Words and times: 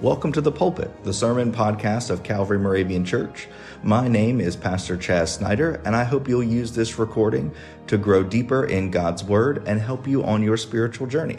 Welcome 0.00 0.32
to 0.32 0.40
the 0.40 0.50
pulpit, 0.50 1.04
the 1.04 1.12
sermon 1.12 1.52
podcast 1.52 2.10
of 2.10 2.22
Calvary 2.22 2.58
Moravian 2.58 3.04
Church. 3.04 3.48
My 3.82 4.08
name 4.08 4.40
is 4.40 4.56
Pastor 4.56 4.96
Chaz 4.96 5.28
Snider, 5.28 5.80
and 5.84 5.94
I 5.94 6.04
hope 6.04 6.26
you'll 6.26 6.42
use 6.42 6.72
this 6.72 6.98
recording 6.98 7.54
to 7.86 7.96
grow 7.96 8.24
deeper 8.24 8.64
in 8.64 8.90
God's 8.90 9.22
Word 9.22 9.62
and 9.68 9.80
help 9.80 10.08
you 10.08 10.24
on 10.24 10.42
your 10.42 10.56
spiritual 10.56 11.06
journey. 11.06 11.38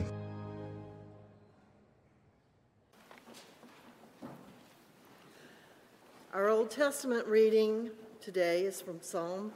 Our 6.31 6.47
Old 6.47 6.71
Testament 6.71 7.27
reading 7.27 7.89
today 8.21 8.61
is 8.61 8.79
from 8.79 9.01
Psalm 9.01 9.53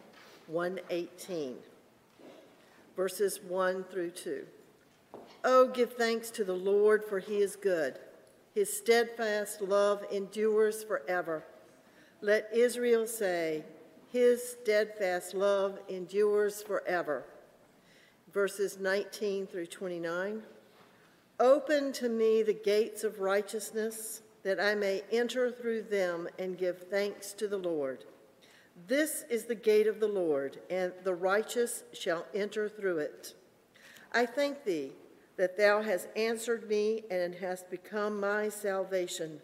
118, 0.47 1.55
verses 2.95 3.39
1 3.47 3.83
through 3.85 4.11
2. 4.11 4.45
Oh, 5.43 5.67
give 5.67 5.93
thanks 5.93 6.29
to 6.31 6.43
the 6.43 6.53
Lord, 6.55 7.05
for 7.05 7.19
he 7.19 7.37
is 7.37 7.55
good. 7.55 7.99
His 8.53 8.75
steadfast 8.75 9.61
love 9.61 10.03
endures 10.11 10.83
forever. 10.83 11.43
Let 12.21 12.49
Israel 12.53 13.07
say, 13.07 13.63
His 14.11 14.43
steadfast 14.43 15.33
love 15.33 15.79
endures 15.87 16.61
forever. 16.61 17.25
Verses 18.33 18.77
19 18.79 19.47
through 19.47 19.67
29. 19.67 20.43
Open 21.39 21.93
to 21.93 22.09
me 22.09 22.43
the 22.43 22.53
gates 22.53 23.03
of 23.03 23.21
righteousness, 23.21 24.21
that 24.43 24.59
I 24.59 24.75
may 24.75 25.03
enter 25.11 25.51
through 25.51 25.83
them 25.83 26.27
and 26.37 26.57
give 26.57 26.87
thanks 26.89 27.33
to 27.33 27.47
the 27.47 27.57
Lord. 27.57 28.05
This 28.87 29.23
is 29.29 29.45
the 29.45 29.55
gate 29.55 29.87
of 29.87 29.99
the 29.99 30.07
Lord, 30.07 30.59
and 30.69 30.91
the 31.03 31.13
righteous 31.13 31.83
shall 31.93 32.25
enter 32.33 32.67
through 32.67 32.99
it. 32.99 33.33
I 34.13 34.25
thank 34.25 34.63
thee 34.63 34.93
that 35.39 35.55
thou 35.55 35.81
hast 35.81 36.09
answered 36.17 36.67
me 36.67 37.01
and 37.09 37.33
hast 37.33 37.71
become 37.71 38.19
my 38.19 38.49
salvation. 38.49 39.39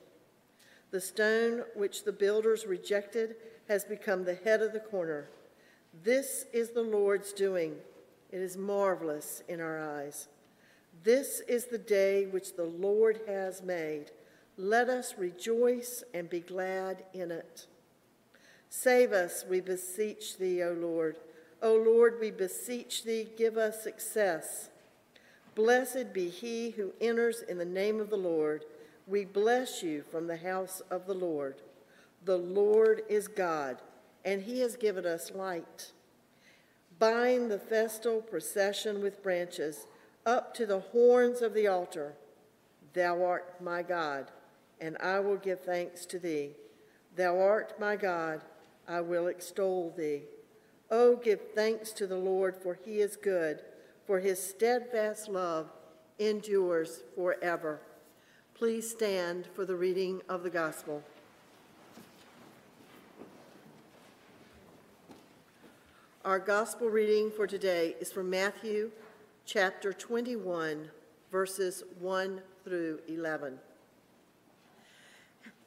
The 0.91 0.99
stone 0.99 1.63
which 1.73 2.03
the 2.03 2.11
builders 2.11 2.65
rejected 2.65 3.37
has 3.69 3.85
become 3.85 4.25
the 4.25 4.35
head 4.35 4.61
of 4.61 4.73
the 4.73 4.81
corner. 4.81 5.29
This 6.03 6.47
is 6.51 6.71
the 6.71 6.83
Lord's 6.83 7.31
doing. 7.31 7.75
It 8.29 8.41
is 8.41 8.57
marvelous 8.57 9.41
in 9.47 9.61
our 9.61 9.79
eyes. 9.79 10.27
This 11.01 11.39
is 11.47 11.67
the 11.67 11.77
day 11.77 12.25
which 12.25 12.57
the 12.57 12.65
Lord 12.65 13.21
has 13.25 13.63
made. 13.63 14.11
Let 14.57 14.89
us 14.89 15.13
rejoice 15.17 16.03
and 16.13 16.29
be 16.29 16.41
glad 16.41 17.05
in 17.13 17.31
it. 17.31 17.67
Save 18.69 19.13
us, 19.13 19.45
we 19.49 19.61
beseech 19.61 20.37
thee, 20.39 20.61
O 20.61 20.73
Lord. 20.73 21.15
O 21.61 21.73
Lord, 21.73 22.17
we 22.19 22.31
beseech 22.31 23.05
thee, 23.05 23.29
give 23.37 23.55
us 23.55 23.81
success. 23.81 24.71
Blessed 25.55 26.11
be 26.11 26.29
he 26.29 26.71
who 26.71 26.91
enters 26.99 27.41
in 27.41 27.57
the 27.57 27.65
name 27.65 28.01
of 28.01 28.09
the 28.09 28.17
Lord. 28.17 28.65
We 29.07 29.23
bless 29.23 29.81
you 29.81 30.03
from 30.03 30.27
the 30.27 30.35
house 30.35 30.81
of 30.91 31.07
the 31.07 31.13
Lord. 31.13 31.61
The 32.25 32.37
Lord 32.37 33.03
is 33.07 33.29
God, 33.29 33.77
and 34.25 34.41
he 34.41 34.59
has 34.59 34.75
given 34.75 35.05
us 35.05 35.31
light. 35.31 35.93
Bind 36.99 37.49
the 37.49 37.59
festal 37.59 38.21
procession 38.21 39.01
with 39.01 39.23
branches 39.23 39.87
up 40.25 40.53
to 40.55 40.65
the 40.65 40.79
horns 40.79 41.41
of 41.41 41.53
the 41.53 41.67
altar. 41.67 42.15
Thou 42.93 43.23
art 43.23 43.61
my 43.61 43.81
God, 43.81 44.31
and 44.81 44.97
I 44.97 45.21
will 45.21 45.37
give 45.37 45.61
thanks 45.61 46.05
to 46.07 46.19
thee. 46.19 46.51
Thou 47.15 47.39
art 47.39 47.79
my 47.79 47.95
God, 47.95 48.41
I 48.87 48.99
will 48.99 49.27
extol 49.27 49.93
thee. 49.95 50.23
Oh, 50.91 51.15
give 51.15 51.39
thanks 51.53 51.91
to 51.91 52.07
the 52.07 52.17
Lord, 52.17 52.57
for 52.57 52.77
he 52.83 52.99
is 52.99 53.15
good 53.15 53.61
for 54.05 54.19
his 54.19 54.41
steadfast 54.41 55.27
love 55.29 55.69
endures 56.19 57.03
forever. 57.15 57.81
Please 58.53 58.89
stand 58.89 59.47
for 59.53 59.65
the 59.65 59.75
reading 59.75 60.21
of 60.29 60.43
the 60.43 60.49
gospel. 60.49 61.03
Our 66.23 66.39
gospel 66.39 66.87
reading 66.87 67.29
for 67.29 67.45
today 67.45 67.95
is 67.99 68.11
from 68.11 68.29
Matthew 68.29 68.91
chapter 69.45 69.93
21, 69.93 70.89
verses 71.31 71.83
1 71.99 72.41
through 72.63 72.99
11. 73.07 73.59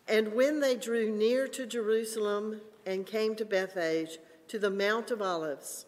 And 0.08 0.32
when 0.34 0.60
they 0.60 0.74
drew 0.74 1.14
near 1.14 1.46
to 1.48 1.66
Jerusalem 1.66 2.60
and 2.86 3.06
came 3.06 3.36
to 3.36 3.44
Bethphage, 3.44 4.18
to 4.48 4.58
the 4.58 4.70
Mount 4.70 5.10
of 5.10 5.20
Olives, 5.20 5.84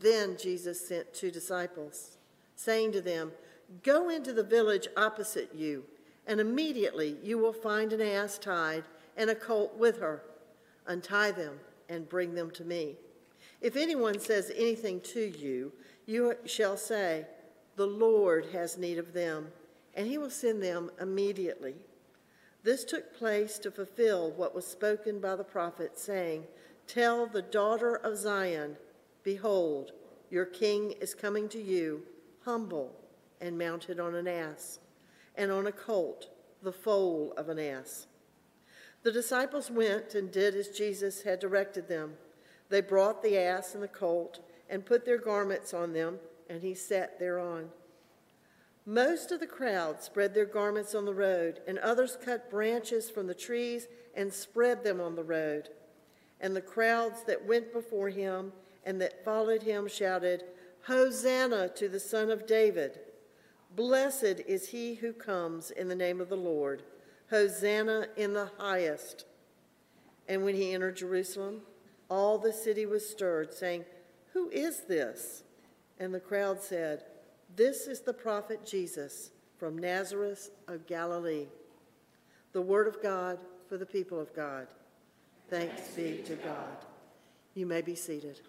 then 0.00 0.36
Jesus 0.36 0.86
sent 0.86 1.12
two 1.14 1.30
disciples, 1.30 2.18
saying 2.56 2.92
to 2.92 3.00
them, 3.00 3.32
Go 3.82 4.08
into 4.08 4.32
the 4.32 4.44
village 4.44 4.88
opposite 4.96 5.54
you, 5.54 5.84
and 6.26 6.40
immediately 6.40 7.16
you 7.22 7.38
will 7.38 7.52
find 7.52 7.92
an 7.92 8.00
ass 8.00 8.38
tied 8.38 8.84
and 9.16 9.30
a 9.30 9.34
colt 9.34 9.76
with 9.76 9.98
her. 9.98 10.22
Untie 10.86 11.30
them 11.30 11.58
and 11.88 12.08
bring 12.08 12.34
them 12.34 12.50
to 12.52 12.64
me. 12.64 12.96
If 13.60 13.76
anyone 13.76 14.20
says 14.20 14.52
anything 14.54 15.00
to 15.00 15.20
you, 15.20 15.72
you 16.06 16.34
shall 16.44 16.76
say, 16.76 17.26
The 17.76 17.86
Lord 17.86 18.46
has 18.52 18.76
need 18.76 18.98
of 18.98 19.12
them, 19.12 19.48
and 19.94 20.06
he 20.06 20.18
will 20.18 20.30
send 20.30 20.62
them 20.62 20.90
immediately. 21.00 21.74
This 22.62 22.84
took 22.84 23.16
place 23.16 23.58
to 23.58 23.70
fulfill 23.70 24.30
what 24.32 24.54
was 24.54 24.66
spoken 24.66 25.20
by 25.20 25.36
the 25.36 25.44
prophet, 25.44 25.98
saying, 25.98 26.44
Tell 26.86 27.26
the 27.26 27.42
daughter 27.42 27.96
of 27.96 28.16
Zion, 28.16 28.76
Behold, 29.24 29.92
your 30.30 30.44
king 30.44 30.92
is 31.00 31.14
coming 31.14 31.48
to 31.48 31.60
you, 31.60 32.02
humble 32.44 32.94
and 33.40 33.58
mounted 33.58 33.98
on 33.98 34.14
an 34.14 34.28
ass, 34.28 34.78
and 35.34 35.50
on 35.50 35.66
a 35.66 35.72
colt, 35.72 36.28
the 36.62 36.72
foal 36.72 37.32
of 37.36 37.48
an 37.48 37.58
ass. 37.58 38.06
The 39.02 39.12
disciples 39.12 39.70
went 39.70 40.14
and 40.14 40.30
did 40.30 40.54
as 40.54 40.68
Jesus 40.68 41.22
had 41.22 41.40
directed 41.40 41.88
them. 41.88 42.14
They 42.68 42.80
brought 42.80 43.22
the 43.22 43.38
ass 43.38 43.74
and 43.74 43.82
the 43.82 43.88
colt 43.88 44.40
and 44.70 44.86
put 44.86 45.04
their 45.04 45.18
garments 45.18 45.74
on 45.74 45.92
them, 45.92 46.18
and 46.48 46.62
he 46.62 46.74
sat 46.74 47.18
thereon. 47.18 47.70
Most 48.86 49.32
of 49.32 49.40
the 49.40 49.46
crowd 49.46 50.02
spread 50.02 50.34
their 50.34 50.44
garments 50.44 50.94
on 50.94 51.04
the 51.06 51.14
road, 51.14 51.60
and 51.66 51.78
others 51.78 52.18
cut 52.22 52.50
branches 52.50 53.10
from 53.10 53.26
the 53.26 53.34
trees 53.34 53.88
and 54.14 54.32
spread 54.32 54.84
them 54.84 55.00
on 55.00 55.16
the 55.16 55.24
road. 55.24 55.70
And 56.40 56.54
the 56.54 56.60
crowds 56.60 57.24
that 57.24 57.46
went 57.46 57.72
before 57.72 58.10
him 58.10 58.52
and 58.84 59.00
that 59.00 59.24
followed 59.24 59.62
him 59.62 59.88
shouted, 59.88 60.44
Hosanna 60.86 61.68
to 61.70 61.88
the 61.88 62.00
Son 62.00 62.30
of 62.30 62.46
David! 62.46 63.00
Blessed 63.74 64.40
is 64.46 64.68
he 64.68 64.94
who 64.94 65.12
comes 65.12 65.70
in 65.70 65.88
the 65.88 65.94
name 65.94 66.20
of 66.20 66.28
the 66.28 66.36
Lord. 66.36 66.82
Hosanna 67.30 68.06
in 68.16 68.32
the 68.32 68.50
highest. 68.58 69.24
And 70.28 70.44
when 70.44 70.54
he 70.54 70.72
entered 70.72 70.96
Jerusalem, 70.96 71.62
all 72.08 72.38
the 72.38 72.52
city 72.52 72.86
was 72.86 73.08
stirred, 73.08 73.52
saying, 73.52 73.84
Who 74.32 74.48
is 74.50 74.82
this? 74.82 75.42
And 75.98 76.14
the 76.14 76.20
crowd 76.20 76.62
said, 76.62 77.04
This 77.56 77.86
is 77.86 78.00
the 78.00 78.12
prophet 78.12 78.64
Jesus 78.64 79.30
from 79.58 79.78
Nazareth 79.78 80.50
of 80.68 80.86
Galilee. 80.86 81.46
The 82.52 82.62
word 82.62 82.86
of 82.86 83.02
God 83.02 83.38
for 83.68 83.76
the 83.76 83.86
people 83.86 84.20
of 84.20 84.34
God. 84.34 84.68
Thanks 85.48 85.88
be 85.88 86.22
to 86.26 86.36
God. 86.36 86.76
You 87.54 87.66
may 87.66 87.80
be 87.80 87.94
seated. 87.94 88.40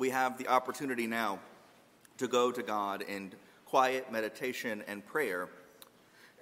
We 0.00 0.08
have 0.08 0.38
the 0.38 0.48
opportunity 0.48 1.06
now 1.06 1.38
to 2.16 2.26
go 2.26 2.50
to 2.50 2.62
God 2.62 3.02
in 3.02 3.32
quiet 3.66 4.10
meditation 4.10 4.82
and 4.88 5.04
prayer. 5.04 5.50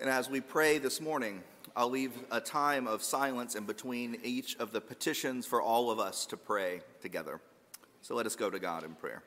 And 0.01 0.09
as 0.09 0.31
we 0.31 0.41
pray 0.41 0.79
this 0.79 1.01
morning, 1.01 1.43
I'll 1.75 1.91
leave 1.91 2.13
a 2.31 2.41
time 2.41 2.87
of 2.87 3.03
silence 3.03 3.57
in 3.57 3.65
between 3.65 4.17
each 4.23 4.57
of 4.59 4.71
the 4.71 4.81
petitions 4.81 5.45
for 5.45 5.61
all 5.61 5.91
of 5.91 5.99
us 5.99 6.25
to 6.27 6.37
pray 6.37 6.83
together. 7.03 7.41
So 8.01 8.15
let 8.15 8.27
us 8.27 8.37
go 8.37 8.49
to 8.49 8.61
God 8.61 8.85
in 8.85 8.95
prayer. 8.95 9.25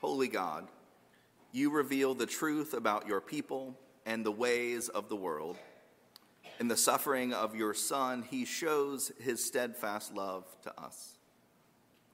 Holy 0.00 0.28
God, 0.28 0.68
you 1.50 1.70
reveal 1.70 2.14
the 2.14 2.26
truth 2.26 2.74
about 2.74 3.08
your 3.08 3.20
people 3.20 3.74
and 4.06 4.24
the 4.24 4.30
ways 4.30 4.88
of 4.88 5.08
the 5.08 5.16
world. 5.16 5.58
In 6.58 6.68
the 6.68 6.76
suffering 6.76 7.32
of 7.32 7.54
your 7.54 7.72
Son, 7.72 8.24
he 8.28 8.44
shows 8.44 9.12
his 9.20 9.44
steadfast 9.44 10.12
love 10.14 10.44
to 10.62 10.80
us. 10.80 11.18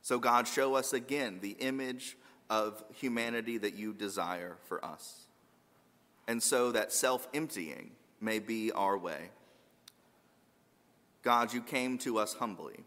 So, 0.02 0.19
God, 0.19 0.46
show 0.46 0.75
us 0.75 0.93
again 0.93 1.38
the 1.41 1.56
image 1.61 2.19
of 2.50 2.85
humanity 2.93 3.56
that 3.58 3.75
you 3.75 3.94
desire 3.94 4.58
for 4.69 4.85
us. 4.85 5.26
And 6.29 6.43
so 6.43 6.73
that 6.73 6.93
self 6.93 7.26
emptying 7.32 7.93
may 8.20 8.38
be 8.38 8.70
our 8.73 8.99
way. 8.99 9.31
God, 11.23 11.55
you 11.55 11.62
came 11.62 11.96
to 11.99 12.19
us 12.19 12.35
humbly, 12.35 12.85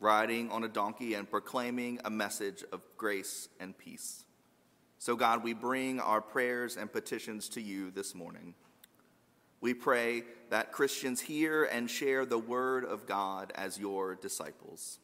riding 0.00 0.50
on 0.50 0.64
a 0.64 0.68
donkey 0.68 1.14
and 1.14 1.30
proclaiming 1.30 1.98
a 2.04 2.10
message 2.10 2.62
of 2.72 2.82
grace 2.98 3.48
and 3.58 3.76
peace. 3.76 4.24
So, 4.98 5.16
God, 5.16 5.42
we 5.42 5.54
bring 5.54 5.98
our 5.98 6.20
prayers 6.20 6.76
and 6.76 6.92
petitions 6.92 7.48
to 7.50 7.62
you 7.62 7.90
this 7.90 8.14
morning. 8.14 8.54
We 9.64 9.72
pray 9.72 10.24
that 10.50 10.72
Christians 10.72 11.22
hear 11.22 11.64
and 11.64 11.90
share 11.90 12.26
the 12.26 12.36
word 12.36 12.84
of 12.84 13.06
God 13.06 13.50
as 13.54 13.78
your 13.78 14.14
disciples. 14.14 14.98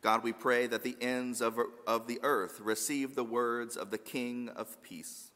God, 0.00 0.24
we 0.24 0.32
pray 0.32 0.66
that 0.66 0.82
the 0.82 0.96
ends 1.00 1.40
of, 1.40 1.56
of 1.86 2.08
the 2.08 2.18
earth 2.24 2.58
receive 2.58 3.14
the 3.14 3.22
words 3.22 3.76
of 3.76 3.92
the 3.92 3.98
King 3.98 4.48
of 4.48 4.82
Peace. 4.82 5.31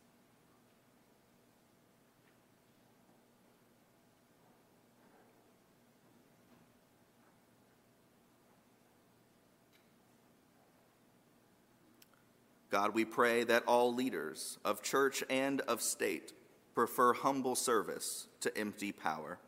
God, 12.77 12.93
we 12.93 13.07
pray 13.07 13.43
that 13.43 13.65
all 13.67 13.95
leaders 13.95 14.59
of 14.63 14.83
church 14.83 15.25
and 15.31 15.63
of 15.63 15.81
state 15.81 16.35
prefer 16.75 17.15
humble 17.15 17.55
service 17.55 18.29
to 18.41 18.55
empty 18.55 18.93
power. 18.93 19.39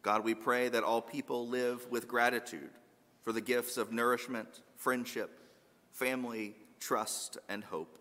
God, 0.00 0.24
we 0.24 0.34
pray 0.34 0.70
that 0.70 0.82
all 0.82 1.02
people 1.02 1.46
live 1.46 1.86
with 1.90 2.08
gratitude 2.08 2.70
for 3.20 3.34
the 3.34 3.42
gifts 3.42 3.76
of 3.76 3.92
nourishment, 3.92 4.62
friendship, 4.76 5.38
family, 5.90 6.54
trust, 6.80 7.36
and 7.50 7.62
hope. 7.62 7.98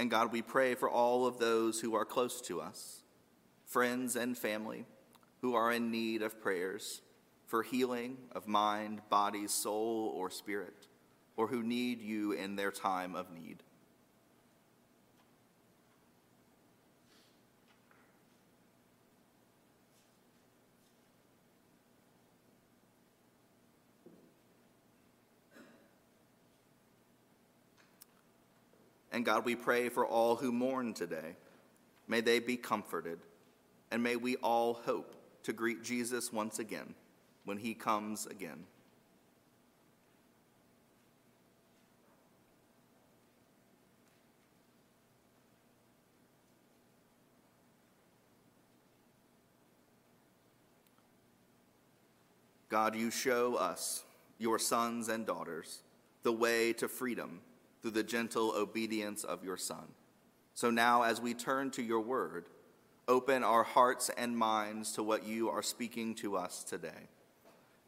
And 0.00 0.10
God, 0.10 0.32
we 0.32 0.40
pray 0.40 0.76
for 0.76 0.88
all 0.88 1.26
of 1.26 1.38
those 1.38 1.78
who 1.78 1.94
are 1.94 2.06
close 2.06 2.40
to 2.46 2.62
us, 2.62 3.02
friends 3.66 4.16
and 4.16 4.34
family, 4.36 4.86
who 5.42 5.54
are 5.54 5.70
in 5.70 5.90
need 5.90 6.22
of 6.22 6.40
prayers 6.40 7.02
for 7.46 7.62
healing 7.62 8.16
of 8.32 8.48
mind, 8.48 9.02
body, 9.10 9.46
soul, 9.46 10.10
or 10.16 10.30
spirit, 10.30 10.86
or 11.36 11.48
who 11.48 11.62
need 11.62 12.00
you 12.00 12.32
in 12.32 12.56
their 12.56 12.70
time 12.70 13.14
of 13.14 13.30
need. 13.30 13.62
And 29.20 29.26
God, 29.26 29.44
we 29.44 29.54
pray 29.54 29.90
for 29.90 30.06
all 30.06 30.34
who 30.34 30.50
mourn 30.50 30.94
today. 30.94 31.36
May 32.08 32.22
they 32.22 32.38
be 32.38 32.56
comforted, 32.56 33.18
and 33.90 34.02
may 34.02 34.16
we 34.16 34.36
all 34.36 34.72
hope 34.72 35.14
to 35.42 35.52
greet 35.52 35.82
Jesus 35.82 36.32
once 36.32 36.58
again 36.58 36.94
when 37.44 37.58
he 37.58 37.74
comes 37.74 38.24
again. 38.24 38.64
God, 52.70 52.96
you 52.96 53.10
show 53.10 53.56
us, 53.56 54.02
your 54.38 54.58
sons 54.58 55.10
and 55.10 55.26
daughters, 55.26 55.82
the 56.22 56.32
way 56.32 56.72
to 56.72 56.88
freedom 56.88 57.42
through 57.80 57.92
the 57.92 58.02
gentle 58.02 58.52
obedience 58.56 59.24
of 59.24 59.44
your 59.44 59.56
Son. 59.56 59.88
So 60.54 60.70
now, 60.70 61.02
as 61.02 61.20
we 61.20 61.34
turn 61.34 61.70
to 61.72 61.82
your 61.82 62.00
word, 62.00 62.46
open 63.08 63.42
our 63.42 63.62
hearts 63.62 64.10
and 64.16 64.36
minds 64.36 64.92
to 64.92 65.02
what 65.02 65.26
you 65.26 65.48
are 65.48 65.62
speaking 65.62 66.14
to 66.16 66.36
us 66.36 66.62
today. 66.62 67.08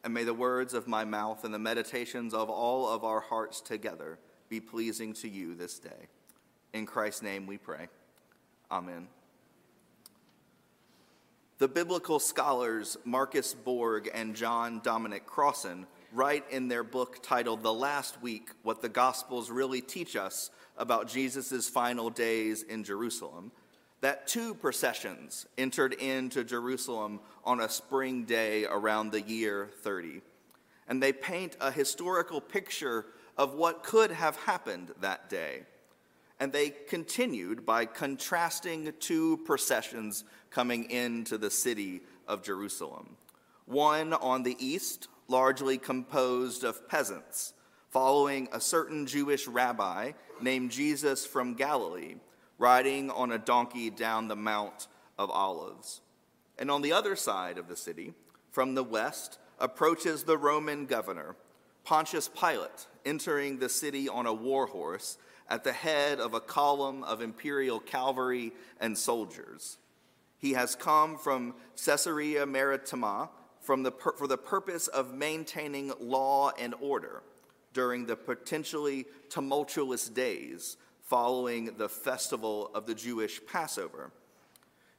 And 0.03 0.13
may 0.13 0.23
the 0.23 0.33
words 0.33 0.73
of 0.73 0.87
my 0.87 1.05
mouth 1.05 1.45
and 1.45 1.53
the 1.53 1.59
meditations 1.59 2.33
of 2.33 2.49
all 2.49 2.89
of 2.89 3.03
our 3.03 3.21
hearts 3.21 3.61
together 3.61 4.19
be 4.49 4.59
pleasing 4.59 5.13
to 5.13 5.29
you 5.29 5.55
this 5.55 5.79
day. 5.79 6.09
In 6.73 6.85
Christ's 6.85 7.21
name 7.21 7.47
we 7.47 7.57
pray. 7.57 7.87
Amen. 8.69 9.07
The 11.59 11.67
biblical 11.67 12.19
scholars 12.19 12.97
Marcus 13.05 13.53
Borg 13.53 14.09
and 14.13 14.35
John 14.35 14.81
Dominic 14.83 15.25
Crossan 15.25 15.85
write 16.13 16.45
in 16.51 16.67
their 16.67 16.83
book 16.83 17.23
titled 17.23 17.63
The 17.63 17.73
Last 17.73 18.21
Week 18.21 18.51
what 18.61 18.81
the 18.81 18.89
Gospels 18.89 19.49
really 19.49 19.81
teach 19.81 20.15
us 20.15 20.51
about 20.77 21.07
Jesus' 21.07 21.67
final 21.67 22.09
days 22.09 22.61
in 22.61 22.83
Jerusalem 22.83 23.51
that 24.01 24.27
two 24.27 24.53
processions 24.53 25.47
entered 25.57 25.93
into 25.93 26.43
Jerusalem 26.43 27.19
on 27.43 27.61
a 27.61 27.69
spring 27.69 28.25
day 28.25 28.65
around 28.65 29.11
the 29.11 29.21
year 29.21 29.69
30. 29.81 30.21
And 30.87 31.01
they 31.01 31.13
paint 31.13 31.55
a 31.59 31.71
historical 31.71 32.41
picture 32.41 33.05
of 33.37 33.55
what 33.55 33.81
could 33.81 34.11
have 34.11 34.35
happened 34.35 34.91
that 34.99 35.29
day. 35.29 35.63
And 36.39 36.51
they 36.51 36.69
continued 36.69 37.65
by 37.65 37.85
contrasting 37.85 38.91
two 38.99 39.37
processions 39.45 40.25
coming 40.51 40.91
into 40.91 41.37
the 41.37 41.49
city 41.49 42.01
of 42.27 42.43
Jerusalem. 42.43 43.15
One 43.65 44.13
on 44.13 44.43
the 44.43 44.57
east, 44.59 45.07
largely 45.33 45.79
composed 45.79 46.63
of 46.63 46.87
peasants, 46.87 47.53
following 47.89 48.47
a 48.51 48.61
certain 48.61 49.07
Jewish 49.07 49.47
rabbi 49.47 50.11
named 50.39 50.69
Jesus 50.69 51.25
from 51.25 51.55
Galilee 51.55 52.17
riding 52.59 53.09
on 53.09 53.31
a 53.31 53.39
donkey 53.39 53.89
down 53.89 54.27
the 54.27 54.35
Mount 54.35 54.87
of 55.17 55.31
Olives. 55.31 56.01
And 56.59 56.69
on 56.69 56.83
the 56.83 56.93
other 56.93 57.15
side 57.15 57.57
of 57.57 57.67
the 57.67 57.75
city, 57.75 58.13
from 58.51 58.75
the 58.75 58.83
west, 58.83 59.39
approaches 59.57 60.23
the 60.23 60.37
Roman 60.37 60.85
governor, 60.85 61.35
Pontius 61.83 62.29
Pilate, 62.29 62.85
entering 63.03 63.57
the 63.57 63.69
city 63.69 64.07
on 64.07 64.27
a 64.27 64.33
war 64.33 64.67
horse 64.67 65.17
at 65.49 65.63
the 65.63 65.73
head 65.73 66.19
of 66.19 66.35
a 66.35 66.39
column 66.39 67.03
of 67.05 67.23
imperial 67.23 67.79
cavalry 67.79 68.53
and 68.79 68.95
soldiers. 68.95 69.79
He 70.37 70.53
has 70.53 70.75
come 70.75 71.17
from 71.17 71.55
Caesarea 71.83 72.45
Maritima 72.45 73.31
from 73.63 73.83
the 73.83 73.91
for 73.91 74.27
the 74.27 74.37
purpose 74.37 74.87
of 74.87 75.13
maintaining 75.13 75.91
law 75.99 76.51
and 76.59 76.75
order 76.79 77.23
during 77.73 78.05
the 78.05 78.15
potentially 78.15 79.05
tumultuous 79.29 80.07
days 80.09 80.77
following 81.01 81.77
the 81.77 81.89
festival 81.89 82.69
of 82.75 82.85
the 82.85 82.95
Jewish 82.95 83.39
Passover. 83.45 84.11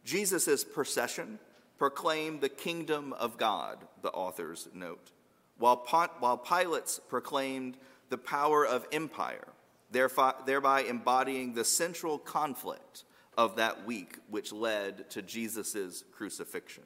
Jesus' 0.05 0.65
procession 0.65 1.39
proclaimed 1.79 2.41
the 2.41 2.49
kingdom 2.49 3.13
of 3.15 3.39
God, 3.39 3.79
the 4.03 4.11
authors 4.11 4.69
note, 4.75 5.11
while, 5.59 5.77
while 6.19 6.39
Pilate's 6.39 7.01
proclaimed 7.09 7.77
the 8.11 8.19
power 8.19 8.67
of 8.67 8.87
empire, 8.93 9.49
thereby 9.91 10.85
embodying 10.89 11.55
the 11.55 11.65
central 11.65 12.19
conflict 12.19 13.05
of 13.37 13.57
that 13.57 13.87
week 13.87 14.19
which 14.29 14.53
led 14.53 15.11
to 15.11 15.23
Jesus' 15.23 16.05
crucifixion. 16.13 16.85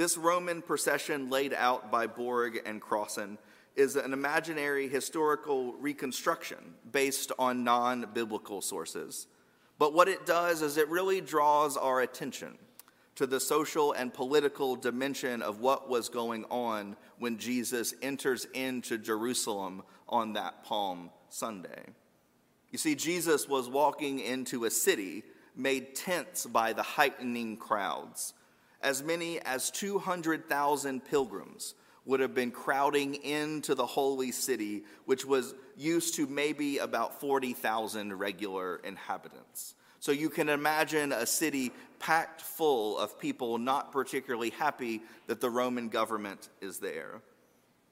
This 0.00 0.16
Roman 0.16 0.62
procession 0.62 1.28
laid 1.28 1.52
out 1.52 1.92
by 1.92 2.06
Borg 2.06 2.62
and 2.64 2.80
Crossan 2.80 3.36
is 3.76 3.96
an 3.96 4.14
imaginary 4.14 4.88
historical 4.88 5.74
reconstruction 5.74 6.56
based 6.90 7.32
on 7.38 7.64
non 7.64 8.08
biblical 8.14 8.62
sources. 8.62 9.26
But 9.78 9.92
what 9.92 10.08
it 10.08 10.24
does 10.24 10.62
is 10.62 10.78
it 10.78 10.88
really 10.88 11.20
draws 11.20 11.76
our 11.76 12.00
attention 12.00 12.56
to 13.16 13.26
the 13.26 13.38
social 13.38 13.92
and 13.92 14.10
political 14.10 14.74
dimension 14.74 15.42
of 15.42 15.60
what 15.60 15.90
was 15.90 16.08
going 16.08 16.46
on 16.46 16.96
when 17.18 17.36
Jesus 17.36 17.92
enters 18.00 18.46
into 18.54 18.96
Jerusalem 18.96 19.82
on 20.08 20.32
that 20.32 20.64
Palm 20.64 21.10
Sunday. 21.28 21.84
You 22.70 22.78
see, 22.78 22.94
Jesus 22.94 23.46
was 23.46 23.68
walking 23.68 24.20
into 24.20 24.64
a 24.64 24.70
city 24.70 25.24
made 25.54 25.94
tense 25.94 26.46
by 26.46 26.72
the 26.72 26.82
heightening 26.82 27.58
crowds. 27.58 28.32
As 28.82 29.02
many 29.02 29.40
as 29.40 29.70
200,000 29.70 31.04
pilgrims 31.04 31.74
would 32.06 32.20
have 32.20 32.34
been 32.34 32.50
crowding 32.50 33.14
into 33.14 33.74
the 33.74 33.86
holy 33.86 34.32
city, 34.32 34.84
which 35.04 35.24
was 35.24 35.54
used 35.76 36.14
to 36.16 36.26
maybe 36.26 36.78
about 36.78 37.20
40,000 37.20 38.18
regular 38.18 38.76
inhabitants. 38.76 39.74
So 40.00 40.12
you 40.12 40.30
can 40.30 40.48
imagine 40.48 41.12
a 41.12 41.26
city 41.26 41.72
packed 41.98 42.40
full 42.40 42.98
of 42.98 43.20
people 43.20 43.58
not 43.58 43.92
particularly 43.92 44.50
happy 44.50 45.02
that 45.26 45.42
the 45.42 45.50
Roman 45.50 45.90
government 45.90 46.48
is 46.62 46.78
there. 46.78 47.20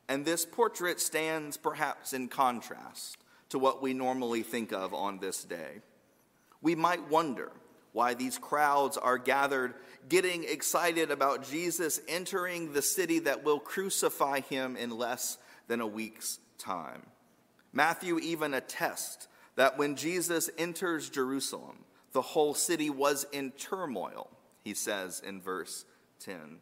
And 0.09 0.25
this 0.25 0.47
portrait 0.47 1.01
stands 1.01 1.59
perhaps 1.59 2.15
in 2.15 2.29
contrast 2.29 3.19
to 3.51 3.59
what 3.59 3.83
we 3.83 3.93
normally 3.93 4.43
think 4.43 4.73
of 4.73 4.95
on 4.95 5.19
this 5.19 5.45
day. 5.45 5.83
We 6.63 6.75
might 6.75 7.11
wonder 7.11 7.53
why 7.99 8.15
these 8.15 8.39
crowds 8.39 8.97
are 8.97 9.19
gathered, 9.19 9.75
getting 10.09 10.45
excited 10.45 11.11
about 11.11 11.43
Jesus 11.51 12.01
entering 12.07 12.73
the 12.73 12.81
city 12.81 13.19
that 13.19 13.43
will 13.43 13.59
crucify 13.59 14.39
him 14.39 14.77
in 14.77 14.97
less 14.97 15.37
than 15.67 15.81
a 15.81 15.87
week's 15.87 16.39
time. 16.59 17.03
Matthew 17.73 18.21
even 18.21 18.55
attests 18.55 19.27
that 19.57 19.79
when 19.79 19.97
Jesus 19.97 20.49
enters 20.57 21.11
Jerusalem, 21.11 21.79
the 22.13 22.23
whole 22.23 22.55
city 22.55 22.89
was 22.89 23.27
in 23.33 23.51
turmoil, 23.51 24.31
he 24.63 24.75
says 24.75 25.21
in 25.27 25.41
verse 25.41 25.85
10, 26.21 26.61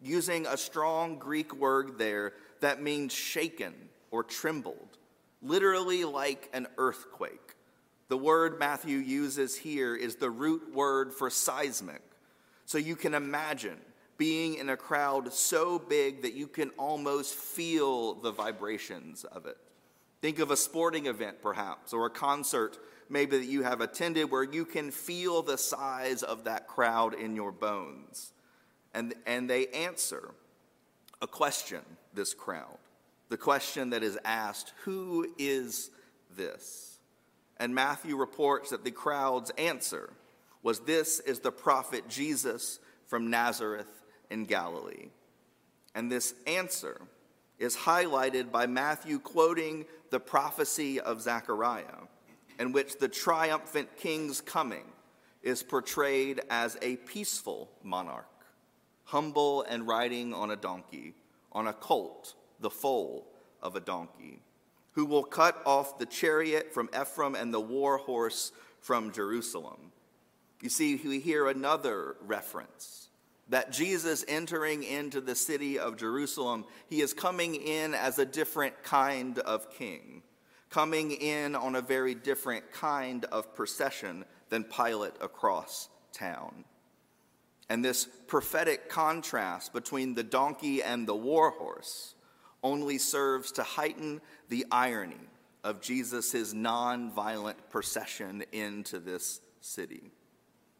using 0.00 0.46
a 0.46 0.56
strong 0.56 1.18
Greek 1.18 1.54
word 1.54 1.98
there 1.98 2.32
that 2.60 2.80
means 2.82 3.12
shaken 3.12 3.74
or 4.10 4.24
trembled, 4.24 4.96
literally 5.42 6.06
like 6.06 6.48
an 6.54 6.68
earthquake. 6.78 7.49
The 8.10 8.16
word 8.16 8.58
Matthew 8.58 8.98
uses 8.98 9.56
here 9.56 9.94
is 9.94 10.16
the 10.16 10.30
root 10.30 10.74
word 10.74 11.14
for 11.14 11.30
seismic. 11.30 12.02
So 12.66 12.76
you 12.76 12.96
can 12.96 13.14
imagine 13.14 13.76
being 14.18 14.54
in 14.54 14.68
a 14.68 14.76
crowd 14.76 15.32
so 15.32 15.78
big 15.78 16.22
that 16.22 16.34
you 16.34 16.48
can 16.48 16.70
almost 16.70 17.36
feel 17.36 18.14
the 18.14 18.32
vibrations 18.32 19.22
of 19.22 19.46
it. 19.46 19.56
Think 20.20 20.40
of 20.40 20.50
a 20.50 20.56
sporting 20.56 21.06
event, 21.06 21.40
perhaps, 21.40 21.92
or 21.92 22.06
a 22.06 22.10
concert 22.10 22.78
maybe 23.08 23.38
that 23.38 23.46
you 23.46 23.62
have 23.62 23.80
attended 23.80 24.28
where 24.28 24.42
you 24.42 24.64
can 24.64 24.90
feel 24.90 25.42
the 25.42 25.56
size 25.56 26.24
of 26.24 26.42
that 26.44 26.66
crowd 26.66 27.14
in 27.14 27.36
your 27.36 27.52
bones. 27.52 28.32
And, 28.92 29.14
and 29.24 29.48
they 29.48 29.68
answer 29.68 30.34
a 31.22 31.28
question, 31.28 31.82
this 32.12 32.34
crowd. 32.34 32.78
The 33.28 33.36
question 33.36 33.90
that 33.90 34.02
is 34.02 34.18
asked, 34.24 34.72
Who 34.82 35.32
is 35.38 35.92
this? 36.36 36.89
And 37.60 37.74
Matthew 37.74 38.16
reports 38.16 38.70
that 38.70 38.84
the 38.84 38.90
crowd's 38.90 39.50
answer 39.58 40.10
was, 40.62 40.80
This 40.80 41.20
is 41.20 41.40
the 41.40 41.52
prophet 41.52 42.08
Jesus 42.08 42.80
from 43.06 43.28
Nazareth 43.28 44.02
in 44.30 44.46
Galilee. 44.46 45.10
And 45.94 46.10
this 46.10 46.34
answer 46.46 47.02
is 47.58 47.76
highlighted 47.76 48.50
by 48.50 48.66
Matthew 48.66 49.18
quoting 49.18 49.84
the 50.08 50.18
prophecy 50.18 50.98
of 51.00 51.20
Zechariah, 51.20 52.08
in 52.58 52.72
which 52.72 52.98
the 52.98 53.08
triumphant 53.08 53.94
king's 53.98 54.40
coming 54.40 54.84
is 55.42 55.62
portrayed 55.62 56.40
as 56.48 56.78
a 56.80 56.96
peaceful 56.96 57.70
monarch, 57.82 58.26
humble 59.04 59.62
and 59.62 59.86
riding 59.86 60.32
on 60.32 60.50
a 60.50 60.56
donkey, 60.56 61.14
on 61.52 61.66
a 61.66 61.74
colt, 61.74 62.34
the 62.60 62.70
foal 62.70 63.26
of 63.62 63.76
a 63.76 63.80
donkey, 63.80 64.40
who 65.00 65.06
will 65.06 65.24
cut 65.24 65.62
off 65.64 65.98
the 65.98 66.04
chariot 66.04 66.74
from 66.74 66.90
Ephraim 66.94 67.34
and 67.34 67.54
the 67.54 67.60
war 67.60 67.96
horse 67.96 68.52
from 68.82 69.10
Jerusalem. 69.10 69.92
You 70.60 70.68
see, 70.68 70.96
we 70.96 71.20
hear 71.20 71.48
another 71.48 72.16
reference 72.20 73.08
that 73.48 73.72
Jesus 73.72 74.26
entering 74.28 74.82
into 74.82 75.22
the 75.22 75.34
city 75.34 75.78
of 75.78 75.96
Jerusalem, 75.96 76.66
he 76.90 77.00
is 77.00 77.14
coming 77.14 77.54
in 77.54 77.94
as 77.94 78.18
a 78.18 78.26
different 78.26 78.82
kind 78.82 79.38
of 79.38 79.72
king, 79.72 80.20
coming 80.68 81.12
in 81.12 81.56
on 81.56 81.76
a 81.76 81.80
very 81.80 82.14
different 82.14 82.70
kind 82.70 83.24
of 83.24 83.54
procession 83.54 84.26
than 84.50 84.64
Pilate 84.64 85.14
across 85.22 85.88
town. 86.12 86.66
And 87.70 87.82
this 87.82 88.06
prophetic 88.26 88.90
contrast 88.90 89.72
between 89.72 90.12
the 90.12 90.24
donkey 90.24 90.82
and 90.82 91.08
the 91.08 91.16
war 91.16 91.52
horse 91.52 92.16
only 92.62 92.98
serves 92.98 93.52
to 93.52 93.62
heighten 93.62 94.20
the 94.48 94.66
irony 94.70 95.16
of 95.64 95.80
Jesus' 95.80 96.52
non-violent 96.52 97.70
procession 97.70 98.44
into 98.52 98.98
this 98.98 99.40
city. 99.60 100.10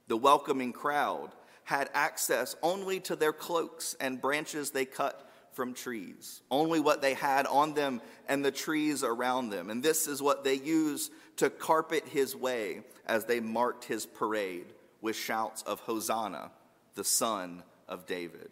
The 0.09 0.17
welcoming 0.17 0.73
crowd 0.73 1.31
had 1.65 1.91
access 1.95 2.57
only 2.63 3.01
to 3.01 3.15
their 3.15 3.33
cloaks 3.33 3.95
and 4.01 4.21
branches 4.21 4.71
they 4.71 4.85
cut 4.85 5.29
from 5.53 5.75
trees, 5.75 6.43
only 6.51 6.81
what 6.81 7.03
they 7.03 7.15
had 7.15 7.47
on 7.47 7.75
them 7.75 8.01
and 8.29 8.45
the 8.45 8.51
trees 8.51 9.05
around 9.05 9.51
them. 9.51 9.71
And 9.71 9.83
this 9.83 10.07
is 10.07 10.23
what 10.23 10.45
they 10.45 10.55
used 10.55 11.13
to 11.37 11.51
carpet 11.51 12.05
his 12.07 12.35
way 12.35 12.83
as 13.07 13.25
they 13.25 13.41
marked 13.41 13.85
his 13.85 14.07
parade 14.07 14.67
with 15.01 15.17
shouts 15.17 15.63
of 15.63 15.81
Hosanna, 15.81 16.51
the 16.95 17.05
son 17.05 17.63
of 17.89 18.07
David. 18.07 18.51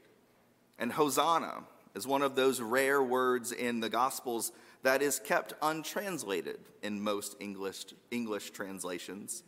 And 0.78 0.92
Hosanna 0.92 1.64
is 1.94 2.06
one 2.06 2.22
of 2.22 2.34
those 2.34 2.60
rare 2.60 3.02
words 3.02 3.52
in 3.52 3.80
the 3.80 3.88
Gospels 3.88 4.52
that 4.82 5.02
is 5.02 5.18
kept 5.18 5.54
untranslated 5.62 6.58
in 6.82 7.02
most 7.02 7.36
English, 7.40 7.86
English 8.10 8.50
translations. 8.50 9.42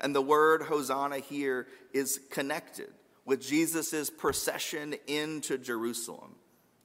And 0.00 0.14
the 0.14 0.22
word 0.22 0.62
Hosanna 0.62 1.18
here 1.18 1.68
is 1.92 2.20
connected 2.30 2.90
with 3.24 3.40
Jesus' 3.40 4.10
procession 4.10 4.94
into 5.06 5.58
Jerusalem. 5.58 6.34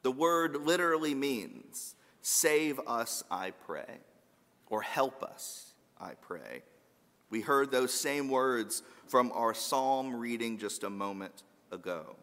The 0.04 0.12
word 0.12 0.56
literally 0.66 1.16
means, 1.16 1.96
Save 2.22 2.80
us, 2.86 3.24
I 3.32 3.52
pray, 3.52 4.00
or 4.70 4.82
help 4.82 5.24
us, 5.24 5.74
I 6.00 6.14
pray. 6.14 6.64
We 7.30 7.42
heard 7.42 7.72
those 7.72 7.94
same 7.94 8.30
words 8.30 8.84
from 9.08 9.32
our 9.34 9.54
psalm 9.54 10.16
reading 10.16 10.58
just 10.58 10.84
a 10.84 10.90
moment 10.90 11.44
ago. 11.72 12.16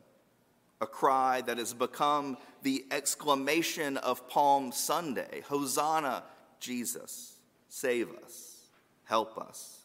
A 0.80 0.86
cry 0.86 1.40
that 1.42 1.58
has 1.58 1.72
become 1.72 2.36
the 2.62 2.84
exclamation 2.90 3.96
of 3.96 4.28
Palm 4.28 4.72
Sunday 4.72 5.42
Hosanna, 5.46 6.24
Jesus, 6.60 7.36
save 7.68 8.10
us, 8.24 8.66
help 9.04 9.38
us. 9.38 9.80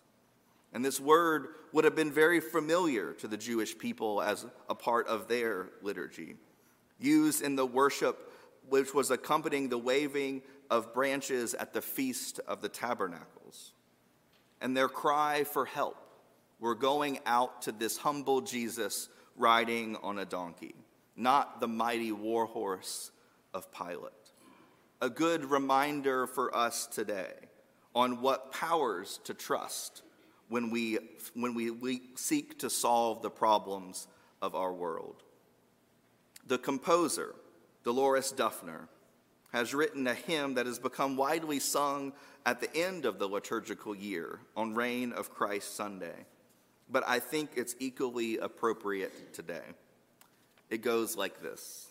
And 0.73 0.83
this 0.83 0.99
word 0.99 1.47
would 1.71 1.85
have 1.85 1.95
been 1.95 2.11
very 2.11 2.39
familiar 2.39 3.13
to 3.13 3.27
the 3.27 3.37
Jewish 3.37 3.77
people 3.77 4.21
as 4.21 4.45
a 4.69 4.75
part 4.75 5.07
of 5.07 5.27
their 5.27 5.69
liturgy, 5.81 6.35
used 6.99 7.41
in 7.41 7.55
the 7.55 7.65
worship 7.65 8.31
which 8.69 8.93
was 8.93 9.09
accompanying 9.09 9.69
the 9.69 9.77
waving 9.77 10.41
of 10.69 10.93
branches 10.93 11.53
at 11.55 11.73
the 11.73 11.81
Feast 11.81 12.39
of 12.47 12.61
the 12.61 12.69
Tabernacles. 12.69 13.71
And 14.61 14.75
their 14.75 14.89
cry 14.89 15.43
for 15.43 15.65
help 15.65 15.97
were 16.59 16.75
going 16.75 17.19
out 17.25 17.63
to 17.63 17.71
this 17.71 17.97
humble 17.97 18.41
Jesus 18.41 19.09
riding 19.39 19.95
on 20.03 20.19
a 20.19 20.25
donkey, 20.25 20.75
not 21.15 21.59
the 21.59 21.67
mighty 21.67 22.11
war 22.11 22.45
horse 22.45 23.11
of 23.53 23.71
Pilate. 23.71 24.11
A 25.01 25.09
good 25.09 25.45
reminder 25.45 26.27
for 26.27 26.55
us 26.55 26.85
today 26.85 27.31
on 27.95 28.21
what 28.21 28.51
powers 28.51 29.19
to 29.23 29.33
trust 29.33 30.03
when 30.49 30.69
we, 30.69 30.99
when 31.33 31.55
we, 31.55 31.71
we 31.71 32.01
seek 32.15 32.59
to 32.59 32.69
solve 32.69 33.21
the 33.21 33.29
problems 33.29 34.07
of 34.41 34.55
our 34.55 34.73
world. 34.73 35.23
The 36.45 36.57
composer, 36.57 37.35
Delores 37.83 38.33
Dufner, 38.33 38.87
has 39.53 39.73
written 39.73 40.05
a 40.07 40.13
hymn 40.13 40.55
that 40.55 40.65
has 40.65 40.79
become 40.79 41.15
widely 41.15 41.59
sung 41.59 42.13
at 42.45 42.61
the 42.61 42.75
end 42.75 43.05
of 43.05 43.19
the 43.19 43.27
liturgical 43.27 43.95
year 43.95 44.39
on 44.55 44.75
Reign 44.75 45.11
of 45.11 45.31
Christ 45.31 45.75
Sunday, 45.75 46.25
but 46.89 47.03
I 47.07 47.19
think 47.19 47.51
it's 47.55 47.75
equally 47.79 48.37
appropriate 48.37 49.33
today. 49.33 49.61
It 50.69 50.81
goes 50.81 51.15
like 51.15 51.41
this 51.41 51.89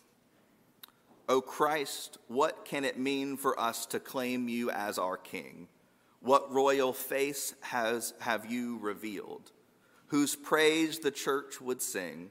O 1.28 1.40
Christ, 1.40 2.18
what 2.28 2.64
can 2.64 2.84
it 2.84 2.98
mean 2.98 3.36
for 3.36 3.58
us 3.60 3.84
to 3.86 4.00
claim 4.00 4.48
you 4.48 4.70
as 4.70 4.98
our 4.98 5.16
King? 5.16 5.68
What 6.20 6.52
royal 6.52 6.92
face 6.92 7.54
has, 7.60 8.14
have 8.20 8.50
you 8.50 8.78
revealed, 8.78 9.52
whose 10.06 10.34
praise 10.34 10.98
the 10.98 11.10
church 11.10 11.60
would 11.60 11.82
sing, 11.82 12.30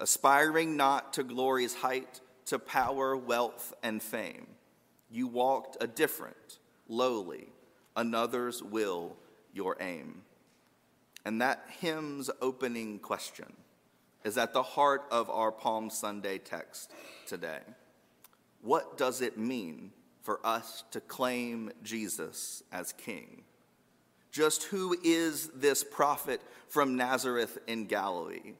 aspiring 0.00 0.76
not 0.76 1.12
to 1.12 1.22
glory's 1.22 1.74
height, 1.74 2.20
to 2.46 2.58
power, 2.58 3.16
wealth, 3.16 3.74
and 3.82 4.02
fame? 4.02 4.46
You 5.10 5.26
walked 5.26 5.76
a 5.80 5.86
different, 5.86 6.58
lowly, 6.88 7.52
another's 7.94 8.62
will, 8.62 9.16
your 9.52 9.76
aim. 9.80 10.22
And 11.24 11.40
that 11.40 11.64
hymn's 11.80 12.30
opening 12.40 12.98
question 12.98 13.52
is 14.24 14.38
at 14.38 14.52
the 14.52 14.62
heart 14.62 15.04
of 15.10 15.30
our 15.30 15.52
Palm 15.52 15.90
Sunday 15.90 16.38
text 16.38 16.92
today. 17.26 17.60
What 18.62 18.98
does 18.98 19.20
it 19.20 19.38
mean 19.38 19.92
for 20.22 20.44
us 20.44 20.84
to 20.90 21.00
claim 21.00 21.72
Jesus 21.82 22.62
as 22.72 22.92
king. 22.92 23.42
Just 24.30 24.64
who 24.64 24.96
is 25.02 25.48
this 25.48 25.82
prophet 25.82 26.40
from 26.68 26.96
Nazareth 26.96 27.58
in 27.66 27.86
Galilee? 27.86 28.52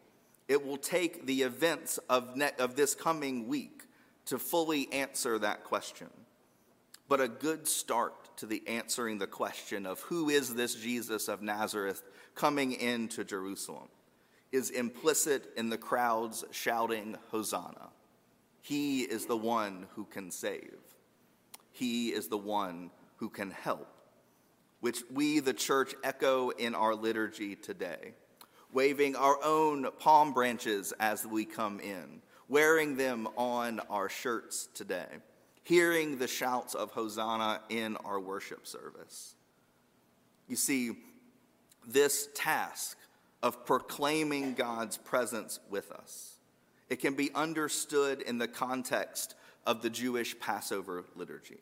It 0.48 0.66
will 0.66 0.78
take 0.78 1.26
the 1.26 1.42
events 1.42 1.98
of, 2.08 2.36
ne- 2.36 2.50
of 2.58 2.74
this 2.74 2.94
coming 2.94 3.46
week 3.46 3.84
to 4.26 4.38
fully 4.38 4.92
answer 4.92 5.38
that 5.38 5.64
question. 5.64 6.08
But 7.08 7.20
a 7.20 7.28
good 7.28 7.68
start 7.68 8.29
to 8.40 8.46
the 8.46 8.66
answering 8.66 9.18
the 9.18 9.26
question 9.26 9.84
of 9.84 10.00
who 10.00 10.30
is 10.30 10.54
this 10.54 10.74
Jesus 10.74 11.28
of 11.28 11.42
Nazareth 11.42 12.02
coming 12.34 12.72
into 12.72 13.22
Jerusalem 13.22 13.88
is 14.50 14.70
implicit 14.70 15.50
in 15.58 15.68
the 15.68 15.76
crowds 15.76 16.42
shouting, 16.50 17.16
Hosanna. 17.30 17.90
He 18.62 19.02
is 19.02 19.26
the 19.26 19.36
one 19.36 19.86
who 19.94 20.06
can 20.06 20.30
save. 20.30 20.78
He 21.70 22.08
is 22.08 22.28
the 22.28 22.38
one 22.38 22.90
who 23.16 23.28
can 23.28 23.50
help, 23.50 23.88
which 24.80 25.02
we, 25.12 25.40
the 25.40 25.52
church, 25.52 25.94
echo 26.02 26.48
in 26.48 26.74
our 26.74 26.94
liturgy 26.94 27.56
today, 27.56 28.14
waving 28.72 29.16
our 29.16 29.36
own 29.44 29.86
palm 29.98 30.32
branches 30.32 30.94
as 30.98 31.26
we 31.26 31.44
come 31.44 31.78
in, 31.78 32.22
wearing 32.48 32.96
them 32.96 33.28
on 33.36 33.80
our 33.90 34.08
shirts 34.08 34.66
today, 34.74 35.18
hearing 35.70 36.18
the 36.18 36.26
shouts 36.26 36.74
of 36.74 36.90
Hosanna 36.90 37.60
in 37.68 37.96
our 37.98 38.18
worship 38.18 38.66
service. 38.66 39.36
You 40.48 40.56
see, 40.56 40.96
this 41.86 42.28
task 42.34 42.98
of 43.40 43.64
proclaiming 43.64 44.54
God's 44.54 44.96
presence 44.96 45.60
with 45.70 45.92
us, 45.92 46.40
it 46.88 46.96
can 46.96 47.14
be 47.14 47.30
understood 47.36 48.20
in 48.20 48.38
the 48.38 48.48
context 48.48 49.36
of 49.64 49.80
the 49.80 49.90
Jewish 49.90 50.36
Passover 50.40 51.04
liturgy, 51.14 51.60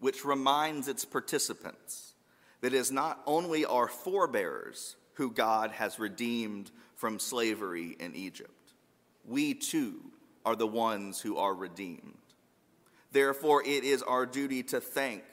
which 0.00 0.24
reminds 0.24 0.88
its 0.88 1.04
participants 1.04 2.14
that 2.62 2.72
it 2.72 2.78
is 2.78 2.90
not 2.90 3.20
only 3.26 3.66
our 3.66 3.86
forebears 3.86 4.96
who 5.12 5.30
God 5.30 5.72
has 5.72 5.98
redeemed 5.98 6.70
from 6.94 7.18
slavery 7.18 7.98
in 8.00 8.16
Egypt, 8.16 8.72
we 9.26 9.52
too 9.52 9.96
are 10.46 10.56
the 10.56 10.66
ones 10.66 11.20
who 11.20 11.36
are 11.36 11.54
redeemed. 11.54 12.16
Therefore, 13.12 13.62
it 13.62 13.84
is 13.84 14.02
our 14.02 14.26
duty 14.26 14.62
to 14.64 14.80
thank, 14.80 15.24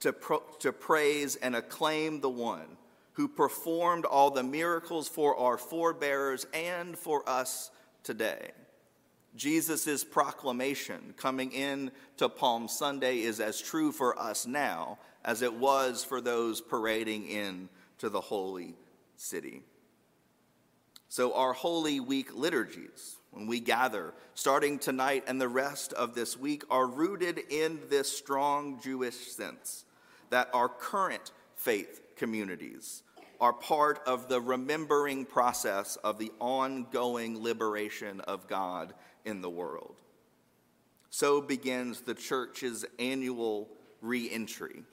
to, 0.00 0.12
pro- 0.12 0.42
to 0.60 0.72
praise, 0.72 1.36
and 1.36 1.56
acclaim 1.56 2.20
the 2.20 2.30
one 2.30 2.76
who 3.12 3.28
performed 3.28 4.04
all 4.04 4.30
the 4.30 4.42
miracles 4.42 5.08
for 5.08 5.36
our 5.36 5.58
forebears 5.58 6.46
and 6.54 6.96
for 6.96 7.28
us 7.28 7.70
today. 8.02 8.50
Jesus' 9.36 10.02
proclamation 10.04 11.14
coming 11.16 11.52
in 11.52 11.90
to 12.16 12.28
Palm 12.28 12.66
Sunday 12.66 13.20
is 13.20 13.40
as 13.40 13.60
true 13.60 13.92
for 13.92 14.18
us 14.18 14.46
now 14.46 14.98
as 15.24 15.42
it 15.42 15.54
was 15.54 16.02
for 16.02 16.20
those 16.20 16.60
parading 16.60 17.28
in 17.28 17.68
to 17.98 18.08
the 18.08 18.20
holy 18.20 18.74
city. 19.16 19.62
So, 21.10 21.34
our 21.34 21.52
Holy 21.52 21.98
Week 21.98 22.36
liturgies, 22.36 23.16
when 23.32 23.48
we 23.48 23.58
gather, 23.58 24.14
starting 24.34 24.78
tonight 24.78 25.24
and 25.26 25.40
the 25.40 25.48
rest 25.48 25.92
of 25.92 26.14
this 26.14 26.36
week, 26.36 26.62
are 26.70 26.86
rooted 26.86 27.40
in 27.50 27.80
this 27.90 28.16
strong 28.16 28.80
Jewish 28.80 29.16
sense 29.16 29.84
that 30.30 30.48
our 30.54 30.68
current 30.68 31.32
faith 31.56 32.00
communities 32.14 33.02
are 33.40 33.52
part 33.52 34.00
of 34.06 34.28
the 34.28 34.40
remembering 34.40 35.24
process 35.24 35.96
of 35.96 36.20
the 36.20 36.30
ongoing 36.38 37.42
liberation 37.42 38.20
of 38.20 38.46
God 38.46 38.94
in 39.24 39.42
the 39.42 39.50
world. 39.50 39.96
So 41.10 41.40
begins 41.40 42.02
the 42.02 42.14
church's 42.14 42.84
annual 43.00 43.68
reentry, 44.00 44.84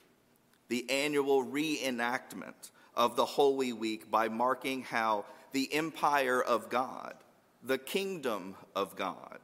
the 0.67 0.89
annual 0.89 1.45
reenactment 1.45 2.71
of 2.95 3.15
the 3.15 3.25
Holy 3.25 3.71
Week 3.71 4.09
by 4.09 4.29
marking 4.29 4.81
how 4.81 5.23
the 5.51 5.73
empire 5.73 6.41
of 6.41 6.69
God, 6.69 7.15
the 7.63 7.77
kingdom 7.77 8.55
of 8.75 8.95
God, 8.95 9.39